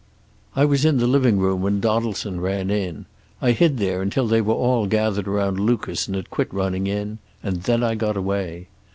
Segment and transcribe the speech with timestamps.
[0.55, 3.05] "I was in the living room when Donaldson ran in.
[3.39, 7.19] I hid there until they were all gathered around Lucas and had quit running in,
[7.43, 8.67] and then I got away.